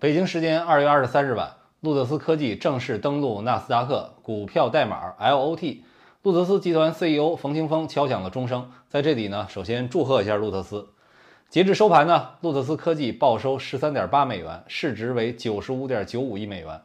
[0.00, 5.78] 北京时间二月二十三日晚，路特斯科技正式登陆纳斯达克，股票代码 LOT。
[6.22, 8.70] 路特斯集团 CEO 冯清峰敲响了钟声。
[8.88, 10.86] 在这里呢，首先祝贺一下路特斯。
[11.48, 16.80] 截至收盘呢，路特斯科技报收十三点八美元，市值为九十五点九五亿美元。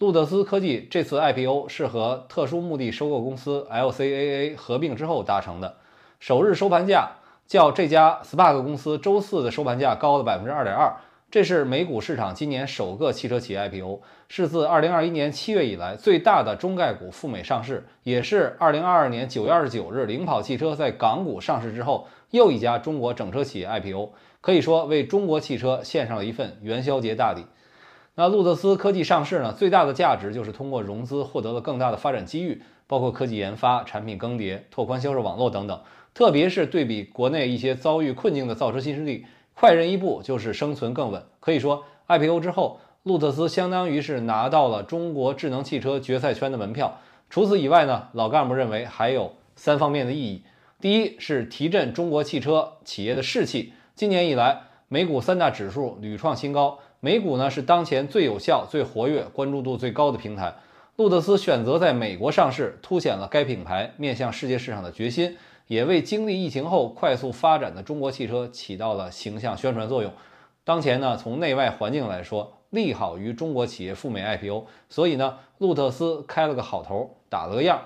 [0.00, 5.76] 路特斯科技这次 IPO 是和特殊目的收购公司 LCAA 合并之后达成的。
[6.18, 7.08] 首日收盘价
[7.46, 10.92] 较这家 SPAC 公司周四的收盘价高了百分之二点二。
[11.30, 14.00] 这是美股市场今年首个汽车企业 IPO，
[14.30, 27.44] 是自2021年7月以来最大的中概股赴美上市，也是2022年9月29日领跑汽车在港股上市之后又一家中国整车企业 IPO，可以说为中国汽车献上了一份元宵节大礼。
[28.14, 35.78] 那路特斯科技上市呢，最大的价值就是通过融资获得了更大的发展机遇，包括科技研发、产品更迭、拓宽销售网络等等。
[36.14, 39.26] 特别是对比国内一些遭遇困境的造车新势力。
[39.60, 41.20] 快人一步就是生存更稳。
[41.40, 47.00] 可以说，IPO 之后，路特斯相当于是拿到了中国智能汽车决赛圈的门票。
[47.28, 50.44] 除此以外呢，老干部认为还有三方面的意义：
[50.80, 53.72] 第一是提振中国汽车企业的士气。
[53.96, 60.54] 今年以来，美股三大指数屡创新高，美股呢是当前最有效、最活跃、关注度最高的平台。
[60.98, 65.36] 路特斯选择在美国上市，凸显了该品牌面向世界市场的决心。
[65.68, 70.12] 也为经历疫情后快速发展的中国汽车起到了形象宣传作用。
[70.64, 77.80] 当前呢，从内外环境来说，利好于中国企业赴美 IPO，所以呢，路特斯开了个好头，打了个样。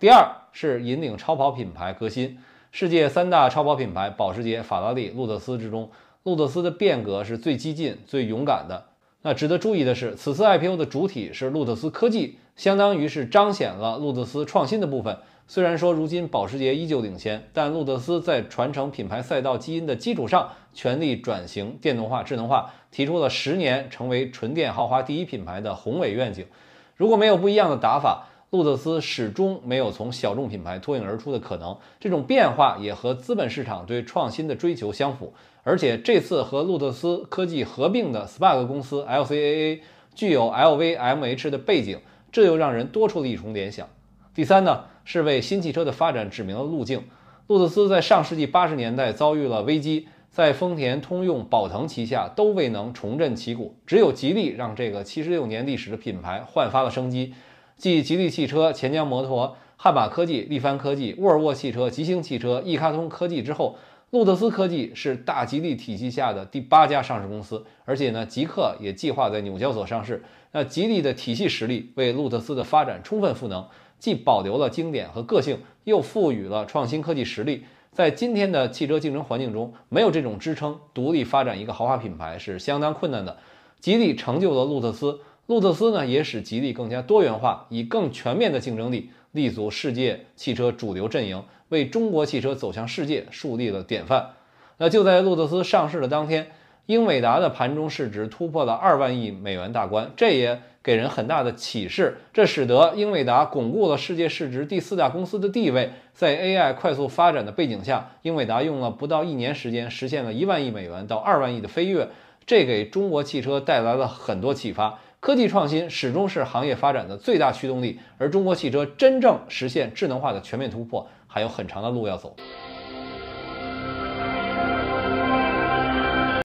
[0.00, 2.38] 第二是引领超跑品牌革新，
[2.72, 5.90] 世界三大超跑品牌保时捷、法拉利、路特斯之中，
[6.22, 8.86] 路特斯的变革是最激进、最勇敢的。
[9.26, 15.18] 那值得注意的是，此次 IPO 的主体是路特斯科技，相当于是彰显了路特斯创新的部分。
[15.48, 26.46] 虽然说如今保时捷依旧领先，但路特斯在传承品牌赛道基因的基础上，全力转型电动化、智能化，提出了十年成为纯电豪华第一品牌的宏伟愿景。
[26.94, 31.76] 如果没有不一样的打法，路特斯始终没有从小众品牌脱颖而出的可能。
[31.98, 35.32] 这种变化也和资本市场对创新的追求相符。
[35.62, 39.80] 而且这次和路特斯科技合并的 Spark 公司 LCAA
[40.14, 41.98] 具有 LVMH 的背景，
[42.30, 43.88] 这又让人多出了一重联想。
[44.34, 44.84] 第三呢？
[45.08, 47.04] 是为新汽车的发展指明了路径。
[47.46, 57.34] 路特斯在上世纪八十年代遭遇了危机，在丰田、通用、宝腾旗下都未能重振旗鼓，只有吉利让这个七十六年历史的品牌焕发了生机。
[57.76, 63.76] 继吉利汽车、钱江摩托、汉马科技、力帆科技、沃尔沃汽车、吉星汽车、易卡通科技之后，
[64.10, 70.24] 路特斯科技是大吉利体系下的第八家上市公司，而且呢，极客也计划在纽交所上市。
[70.52, 73.66] 那吉利的体系实力为路特斯的发展充分赋能。
[73.98, 77.64] 既保留了经典和个性，又赋予了创新科技实力。
[77.92, 83.38] 在今天的汽车竞争环境中，没有这种支撑，独立发展一个豪华品牌是相当困难的。
[83.80, 94.30] 吉利成就了路特斯，路特斯呢也使吉利更加多元化，以更全面的竞争力立足世界汽车主流阵营，为中国汽车走向世界树立了典范。
[94.78, 96.48] 那就在路特斯上市的当天。
[96.86, 102.18] 英伟达的盘中市值突破了二万亿美元大关，这也给人很大的启示。
[102.32, 105.90] 这使得英伟达巩固了世界市值第四大公司的地位。
[106.12, 112.08] 在 AI 快速发展的背景下，英伟达用了不到一年时间，实现了一万亿美元到二万亿的飞跃，
[112.46, 115.00] 这给中国汽车带来了很多启发。
[115.20, 122.36] 科技创新始终是行业发展的最大驱动力，而中国汽车真正实现智能化的全面突破，还有很长的路要走。